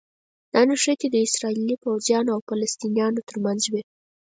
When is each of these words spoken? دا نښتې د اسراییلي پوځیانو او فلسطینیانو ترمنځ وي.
دا 0.53 0.61
نښتې 0.69 1.07
د 1.11 1.15
اسراییلي 1.27 1.75
پوځیانو 1.83 2.33
او 2.35 2.39
فلسطینیانو 2.49 3.25
ترمنځ 3.29 3.61
وي. 3.73 3.83